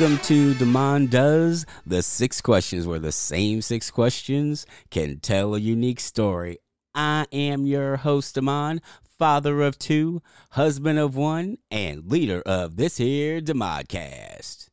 [0.00, 5.58] Welcome to Demond Does the Six Questions, where the same six questions can tell a
[5.58, 6.56] unique story.
[6.94, 8.80] I am your host, Demond,
[9.18, 10.22] father of two,
[10.52, 14.70] husband of one, and leader of this here Demodcast.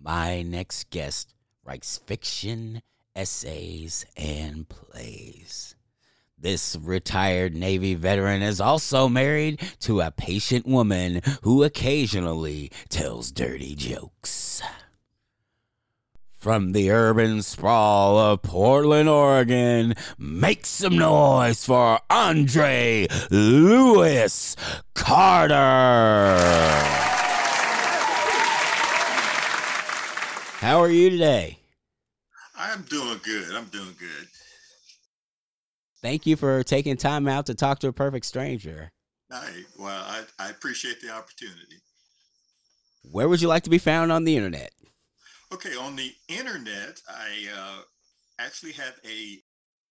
[0.00, 2.80] My next guest writes fiction,
[3.14, 5.76] essays, and plays.
[6.40, 13.74] This retired Navy veteran is also married to a patient woman who occasionally tells dirty
[13.74, 14.62] jokes.
[16.36, 24.54] From the urban sprawl of Portland, Oregon, make some noise for Andre Lewis
[24.94, 25.56] Carter.
[30.60, 31.58] How are you today?
[32.56, 33.56] I'm doing good.
[33.56, 34.28] I'm doing good.
[36.02, 38.92] Thank you for taking time out to talk to a perfect stranger.
[39.30, 39.50] Hi.
[39.78, 41.76] Well, I, I appreciate the opportunity.
[43.02, 44.72] Where would you like to be found on the internet?
[45.52, 47.82] Okay, on the internet, I uh,
[48.38, 49.38] actually have a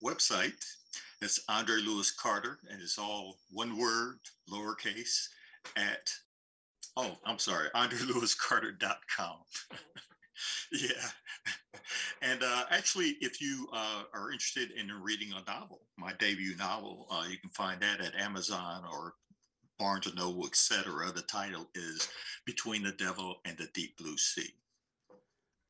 [0.04, 0.64] website.
[1.20, 4.18] It's Andre Lewis Carter, and it's all one word,
[4.50, 5.26] lowercase,
[5.76, 6.08] at,
[6.96, 9.36] oh, I'm sorry, AndreLewisCarter.com.
[10.72, 10.90] yeah.
[12.20, 17.06] And uh, actually, if you uh, are interested in reading a novel, my debut novel,
[17.10, 19.14] uh, you can find that at Amazon or
[19.78, 21.12] Barnes and Noble, etc.
[21.14, 22.08] The title is
[22.44, 24.50] Between the Devil and the Deep Blue Sea.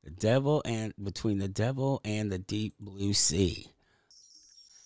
[0.03, 3.67] The Devil and Between the Devil and the Deep Blue Sea.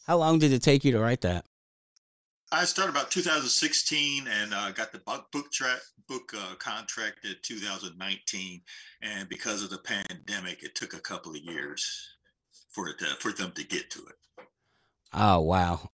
[0.05, 1.45] How long did it take you to write that?
[2.53, 7.41] I started about 2016 and uh, got the book book, track, book uh, contract at
[7.41, 8.61] 2019,
[9.01, 12.15] and because of the pandemic, it took a couple of years
[12.69, 14.45] for it to, for them to get to it.
[15.13, 15.89] Oh wow!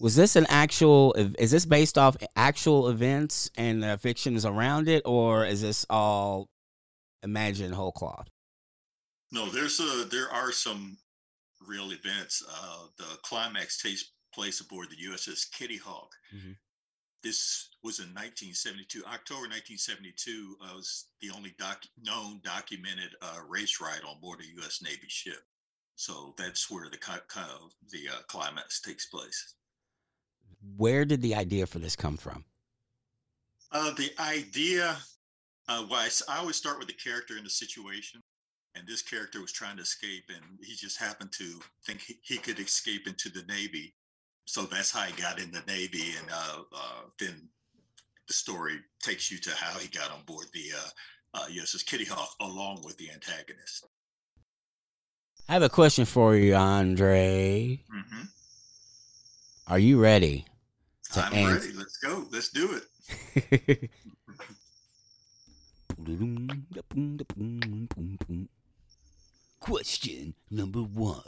[0.00, 1.14] Was this an actual?
[1.38, 6.48] Is this based off actual events and the fictions around it, or is this all
[7.22, 8.28] imagined whole cloth?
[9.30, 10.98] No, there's a there are some
[11.64, 12.42] real events.
[12.50, 16.12] Uh, the climax takes place aboard the USS Kitty Hawk.
[16.34, 16.52] Mm-hmm.
[17.22, 19.00] This was in 1972.
[19.06, 24.60] October 1972 uh, was the only doc- known documented uh, race ride on board a
[24.60, 24.80] U.S.
[24.82, 25.42] Navy ship.
[25.96, 29.54] So that's where the kind of the uh, climax takes place.
[30.76, 32.44] Where did the idea for this come from?
[33.72, 34.96] Uh, the idea,
[35.68, 38.22] uh, well, I, I always start with the character and the situation
[38.78, 42.38] and this character was trying to escape and he just happened to think he, he,
[42.38, 43.94] could escape into the navy
[44.48, 46.14] so that's how he got in the Navy.
[46.18, 47.48] And uh, uh, then
[48.26, 50.70] the story takes you to how he got on board the
[51.34, 53.86] uh, USS uh, Kitty Hawk along with the antagonist.
[55.50, 57.78] I have a question for you, Andre.
[57.94, 58.22] Mm-hmm.
[59.66, 60.46] Are you ready?
[61.14, 61.66] I'm answer?
[61.66, 61.76] ready.
[61.76, 62.24] Let's go.
[62.32, 62.80] Let's do
[63.36, 63.90] it.
[69.60, 71.22] Question number one.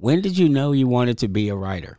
[0.00, 1.98] When did you know you wanted to be a writer?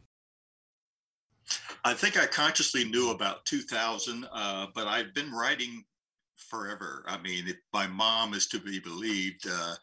[1.85, 5.84] I think I consciously knew about 2000, uh, but I've been writing
[6.35, 7.03] forever.
[7.07, 9.47] I mean, it, my mom is to be believed.
[9.47, 9.75] Uh,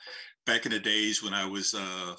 [0.47, 2.15] back in the days when I was uh,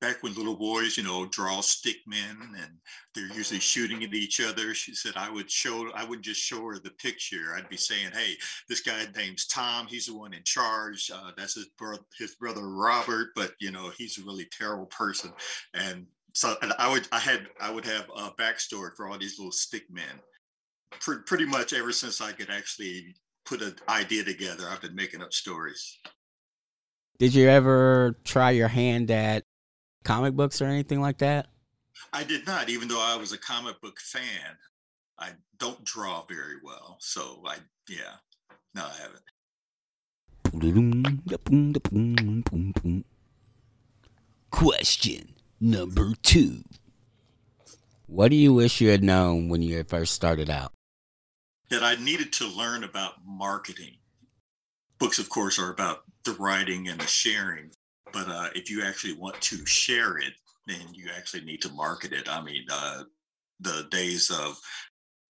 [0.00, 2.78] back when little boys, you know, draw stick men and
[3.14, 4.74] they're usually shooting at each other.
[4.74, 7.54] She said I would show, I would just show her the picture.
[7.56, 8.34] I'd be saying, hey,
[8.68, 9.86] this guy name's Tom.
[9.86, 11.10] He's the one in charge.
[11.14, 15.32] Uh, that's his brother, his brother Robert, but you know, he's a really terrible person.
[15.72, 19.38] And so and I would, I had, I would have a backstory for all these
[19.38, 20.20] little stick men.
[21.00, 23.14] Pre- pretty much ever since I could actually
[23.46, 25.98] put an idea together, I've been making up stories.
[27.18, 29.44] Did you ever try your hand at
[30.04, 31.48] comic books or anything like that?
[32.12, 34.56] I did not, even though I was a comic book fan.
[35.18, 36.96] I don't draw very well.
[37.00, 37.56] So I,
[37.88, 38.16] yeah,
[38.74, 39.22] no, I haven't.
[44.50, 46.62] Question number two.
[48.06, 50.72] What do you wish you had known when you first started out?
[51.70, 53.96] That I needed to learn about marketing.
[54.98, 57.70] Books, of course, are about the writing and the sharing.
[58.14, 60.32] But uh, if you actually want to share it,
[60.66, 62.28] then you actually need to market it.
[62.30, 63.02] I mean, uh,
[63.60, 64.58] the days of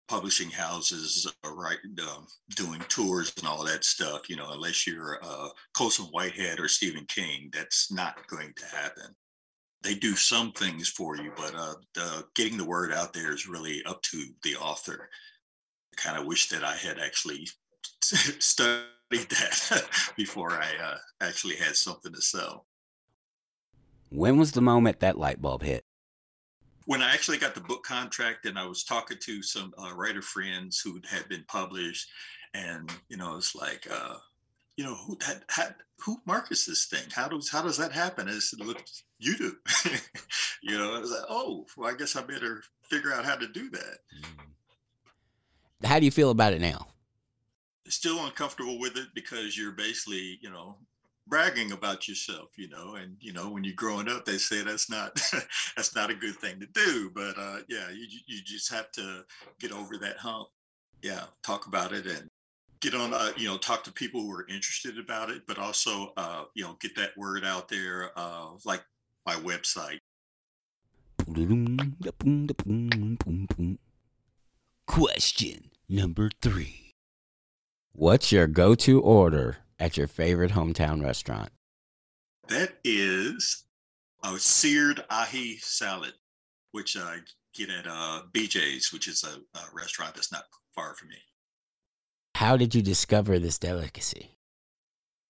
[0.09, 2.27] publishing houses uh, right um,
[2.57, 7.07] doing tours and all that stuff you know unless you're uh, colson whitehead or stephen
[7.07, 9.15] king that's not going to happen.
[9.83, 13.49] They do some things for you but uh, the, getting the word out there is
[13.49, 15.09] really up to the author.
[15.95, 17.49] I kind of wish that i had actually
[18.03, 19.85] studied that
[20.17, 22.67] before i uh, actually had something to sell
[24.13, 25.85] when was the moment that light bulb hit?
[26.87, 30.23] when I actually got the book contract and I was talking to some uh, writer
[30.23, 32.11] friends who had been published,
[32.55, 34.17] and you know, it's like, uh,
[34.77, 35.19] you know, who
[35.49, 37.09] had, who markets this thing?
[37.15, 38.29] How does how does that happen?
[38.29, 38.83] I said, look,
[39.19, 39.53] you do.
[40.63, 43.47] you know, I was like, oh, well, I guess I better figure out how to
[43.47, 43.99] do that.
[44.19, 45.87] Mm.
[45.87, 46.87] How do you feel about it now?
[47.89, 50.77] Still uncomfortable with it because you're basically, you know,
[51.27, 54.91] bragging about yourself, you know, and you know when you're growing up, they say that's
[54.91, 55.21] not
[55.77, 57.11] that's not a good thing to do.
[57.15, 59.25] But uh, yeah, you you just have to
[59.61, 60.49] get over that hump.
[61.03, 62.29] Yeah, talk about it and
[62.81, 63.15] get on.
[63.15, 66.65] Uh, you know, talk to people who are interested about it, but also uh, you
[66.65, 68.83] know get that word out there, uh, like
[69.27, 69.99] my website.
[74.87, 76.91] Question number three.
[77.95, 81.51] What's your go-to order at your favorite hometown restaurant?
[82.49, 83.65] That is
[84.23, 86.13] a seared ahi salad,
[86.71, 87.19] which I
[87.53, 90.45] get at uh, BJ's, which is a, a restaurant that's not
[90.75, 91.17] far from me.
[92.37, 94.39] How did you discover this delicacy?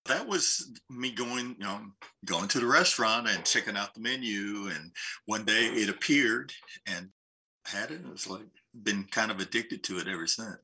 [0.05, 1.81] That was me going, you know,
[2.25, 4.67] going to the restaurant and checking out the menu.
[4.67, 4.91] And
[5.25, 6.53] one day it appeared
[6.85, 7.09] and
[7.65, 8.01] had it.
[8.01, 8.45] It was like
[8.83, 10.57] been kind of addicted to it ever since.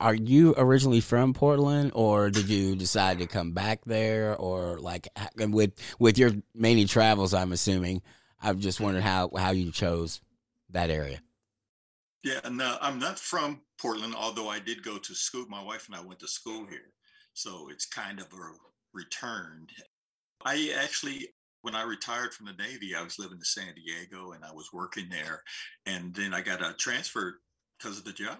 [0.00, 5.08] Are you originally from Portland, or did you decide to come back there, or like
[5.38, 7.32] with with your many travels?
[7.32, 8.02] I'm assuming.
[8.42, 10.20] I've just wondered how how you chose
[10.70, 11.20] that area.
[12.22, 15.46] Yeah, no, I'm not from Portland, although I did go to school.
[15.48, 16.92] My wife and I went to school here,
[17.32, 18.52] so it's kind of a
[18.92, 19.66] return.
[20.44, 21.28] I actually,
[21.62, 24.70] when I retired from the Navy, I was living in San Diego and I was
[24.72, 25.42] working there,
[25.86, 27.40] and then I got a transfer
[27.78, 28.38] because of the job.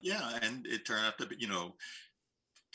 [0.00, 1.74] Yeah, and it turned out to be, you know,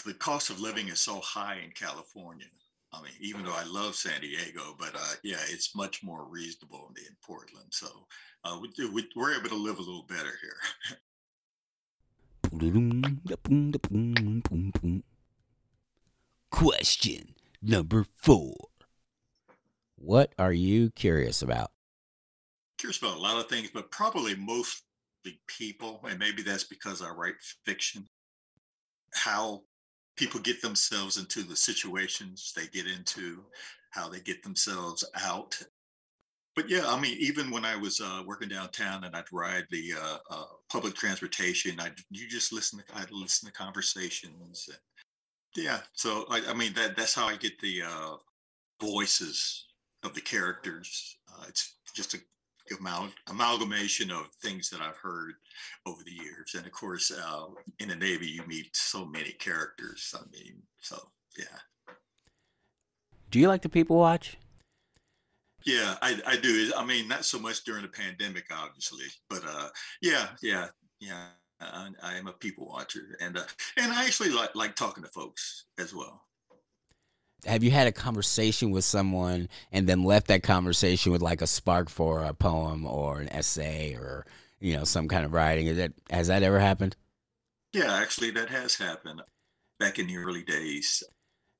[0.05, 2.45] the cost of living is so high in California.
[2.93, 6.91] I mean, even though I love San Diego, but uh, yeah, it's much more reasonable
[6.97, 7.67] in Portland.
[7.71, 7.87] So
[8.43, 10.97] uh, we, we, we're able to live a little better here.
[16.51, 18.55] Question number four.
[19.97, 21.71] What are you curious about?
[22.77, 24.83] Curious about a lot of things, but probably most
[25.47, 27.35] people, and maybe that's because I write
[27.65, 28.07] fiction,
[29.13, 29.61] how
[30.15, 33.43] people get themselves into the situations they get into,
[33.91, 35.57] how they get themselves out.
[36.55, 39.93] But yeah, I mean, even when I was uh, working downtown and I'd ride the
[40.01, 42.79] uh, uh, public transportation, I you just listen.
[42.79, 44.69] To, I'd listen to conversations.
[44.69, 44.77] And,
[45.55, 48.15] yeah, so I, I, mean that that's how I get the uh,
[48.81, 49.65] voices
[50.03, 51.17] of the characters.
[51.29, 52.19] Uh, it's just a
[52.79, 55.33] amal- amalgamation of things that I've heard
[55.85, 56.55] over the years.
[56.55, 57.45] And of course, uh,
[57.79, 60.13] in the Navy, you meet so many characters.
[60.15, 60.99] I mean, so
[61.37, 61.93] yeah.
[63.31, 64.37] Do you like to people watch?
[65.65, 66.71] Yeah, I, I do.
[66.77, 69.69] I mean, not so much during the pandemic, obviously, but uh,
[70.01, 70.67] yeah, yeah,
[70.99, 71.25] yeah.
[71.59, 73.43] I, I am a people watcher, and uh,
[73.77, 76.25] and I actually like like talking to folks as well
[77.45, 81.47] have you had a conversation with someone and then left that conversation with like a
[81.47, 84.25] spark for a poem or an essay or
[84.59, 85.67] you know some kind of writing?
[85.67, 86.95] Is that has that ever happened?
[87.73, 89.21] Yeah actually that has happened
[89.79, 91.03] back in the early days.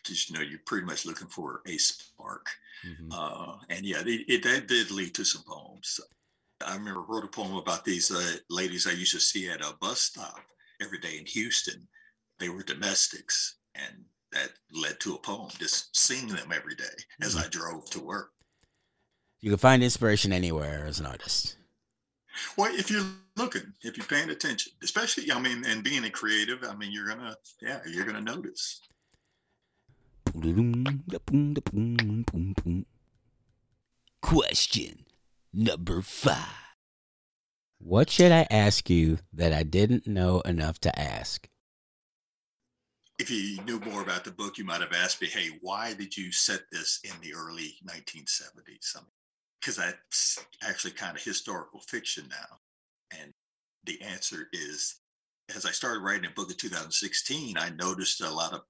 [0.04, 2.48] Just you know you're pretty much looking for a spark.
[2.86, 3.12] Mm-hmm.
[3.12, 6.00] uh, and yeah it, it, that did lead to some poems.
[6.66, 9.74] I remember wrote a poem about these uh, ladies i used to see at a
[9.82, 10.40] bus stop
[10.82, 11.88] every day in houston.
[12.40, 14.06] They were domestics and
[14.36, 16.84] that led to a poem, just sing them every day
[17.22, 17.46] as mm-hmm.
[17.46, 18.32] I drove to work.
[19.42, 21.58] You can find inspiration anywhere as an artist.
[22.58, 23.06] Well, if you're
[23.38, 27.08] looking, if you're paying attention, especially, I mean, and being a creative, I mean, you're
[27.08, 28.82] gonna, yeah, you're gonna notice.
[34.22, 35.06] Question
[35.54, 36.38] number five.
[37.78, 41.48] What should I ask you that I didn't know enough to ask?
[43.18, 46.16] If you knew more about the book, you might have asked me, hey, why did
[46.16, 48.98] you set this in the early 1970s?
[49.60, 52.58] Because that's actually kind of historical fiction now.
[53.20, 53.32] And
[53.86, 55.00] the answer is,
[55.56, 58.62] as I started writing a book in 2016, I noticed a lot of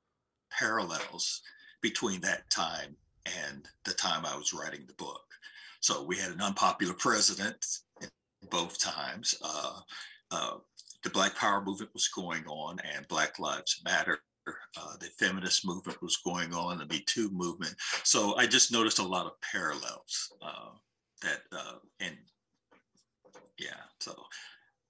[0.52, 1.42] parallels
[1.82, 5.24] between that time and the time I was writing the book.
[5.80, 7.66] So we had an unpopular president
[8.52, 9.34] both times.
[9.44, 9.80] Uh,
[10.32, 10.58] uh,
[11.04, 16.02] the Black Power movement was going on, and Black Lives Matter uh, the feminist movement
[16.02, 17.76] was going on, the Me Too movement.
[18.04, 20.72] So I just noticed a lot of parallels uh,
[21.22, 22.16] that, uh, and
[23.58, 24.16] yeah, so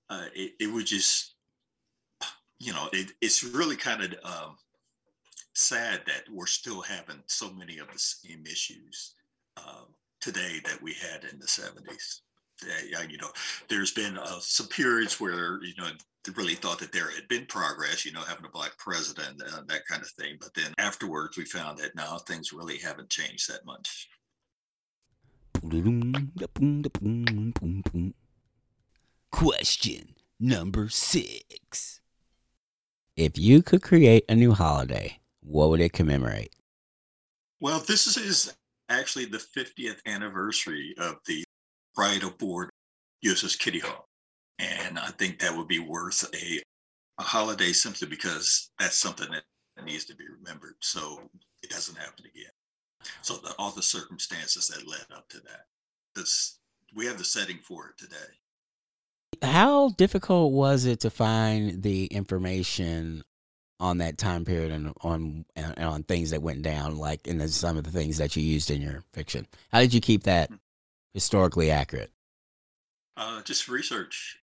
[0.09, 1.35] uh, it, it was just,
[2.59, 4.57] you know, it, it's really kind of um,
[5.53, 9.15] sad that we're still having so many of the same issues
[9.57, 9.85] uh,
[10.21, 12.21] today that we had in the 70s.
[12.63, 13.29] Uh, you know,
[13.67, 15.89] there's been uh, some periods where you know
[16.29, 19.85] really thought that there had been progress, you know, having a black president, uh, that
[19.87, 20.37] kind of thing.
[20.39, 24.09] But then afterwards, we found that now things really haven't changed that much.
[29.31, 32.01] Question number six.
[33.15, 36.53] If you could create a new holiday, what would it commemorate?
[37.59, 38.53] Well, this is
[38.89, 41.43] actually the 50th anniversary of the
[41.97, 42.69] ride aboard
[43.25, 44.05] USS Kitty Hawk.
[44.59, 46.61] And I think that would be worth a,
[47.19, 49.43] a holiday simply because that's something that
[49.85, 51.21] needs to be remembered so
[51.61, 52.51] it doesn't happen again.
[53.21, 55.65] So the, all the circumstances that led up to that,
[56.15, 56.59] this,
[56.95, 58.15] we have the setting for it today.
[59.41, 63.23] How difficult was it to find the information
[63.79, 67.47] on that time period and on and on things that went down, like in the,
[67.49, 69.45] some of the things that you used in your fiction?
[69.71, 70.55] How did you keep that hmm.
[71.13, 72.11] historically accurate?
[73.17, 74.39] Uh, just research.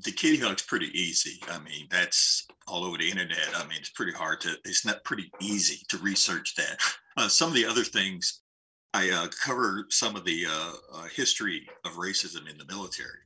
[0.00, 1.42] The Kitty Hawk's pretty easy.
[1.50, 3.50] I mean, that's all over the internet.
[3.54, 4.56] I mean, it's pretty hard to.
[4.64, 6.80] It's not pretty easy to research that.
[7.16, 8.40] Uh, some of the other things,
[8.94, 13.18] I uh, cover some of the uh, uh, history of racism in the military.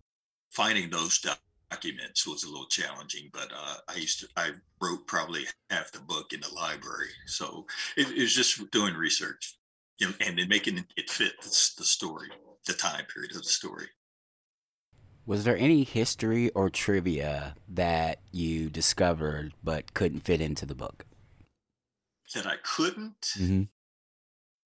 [0.50, 1.24] Finding those
[1.70, 4.28] documents was a little challenging, but uh, I used to.
[4.36, 4.50] I
[4.82, 9.56] wrote probably half the book in the library, so it, it was just doing research,
[9.98, 12.28] you know, and then making it fit the, the story,
[12.66, 13.86] the time period of the story.
[15.26, 21.04] Was there any history or trivia that you discovered but couldn't fit into the book?
[22.34, 23.20] That I couldn't?
[23.36, 23.62] Mm-hmm.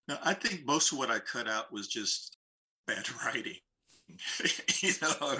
[0.09, 2.37] No, I think most of what I cut out was just
[2.87, 3.57] bad writing.
[4.81, 5.39] you know,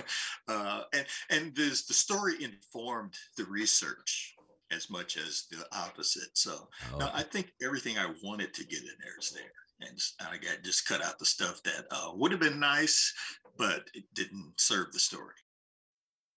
[0.49, 4.37] uh, and and this, the story informed the research
[4.71, 6.31] as much as the opposite.
[6.35, 6.99] So oh.
[6.99, 10.63] no, I think everything I wanted to get in there is there and I got
[10.63, 13.13] just cut out the stuff that uh, would have been nice,
[13.57, 15.35] but it didn't serve the story.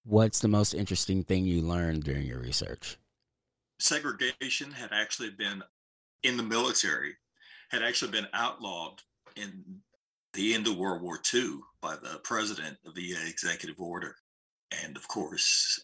[0.06, 2.98] What's the most interesting thing you learned during your research?
[3.80, 5.64] Segregation had actually been
[6.24, 7.14] in the military,
[7.72, 9.02] had actually been outlawed
[9.36, 9.64] in
[10.34, 14.16] the end of World War II by the president of the executive order.
[14.84, 15.80] And of course,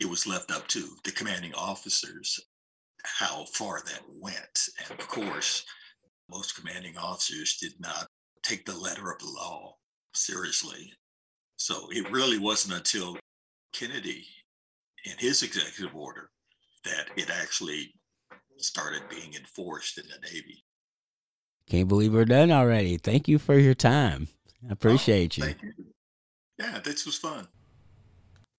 [0.00, 2.40] it was left up to the commanding officers
[3.04, 4.68] how far that went.
[4.78, 5.64] And of course,
[6.30, 8.06] most commanding officers did not
[8.42, 9.76] take the letter of the law
[10.14, 10.92] seriously.
[11.56, 13.18] So it really wasn't until
[13.72, 14.26] Kennedy
[15.04, 16.30] in his executive order
[16.84, 17.94] that it actually
[18.58, 20.64] started being enforced in the Navy.
[21.68, 22.96] Can't believe we're done already.
[22.98, 24.28] Thank you for your time.
[24.62, 25.54] I oh, appreciate oh, you.
[25.62, 25.72] you.
[26.58, 27.48] Yeah, this was fun.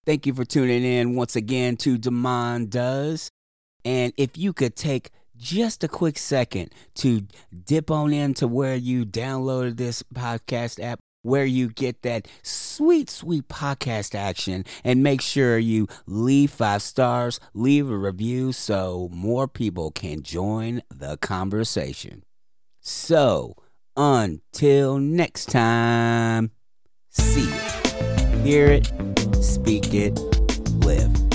[0.06, 3.32] Thank you for tuning in once again to Demond Does.
[3.84, 7.26] And if you could take just a quick second to
[7.64, 13.48] dip on into where you downloaded this podcast app where you get that sweet, sweet
[13.48, 14.64] podcast action.
[14.84, 20.82] And make sure you leave five stars, leave a review so more people can join
[20.88, 22.22] the conversation.
[22.80, 23.56] So,
[23.96, 26.52] until next time,
[27.10, 28.92] see it, hear it,
[29.34, 30.18] speak it,
[30.84, 31.25] live.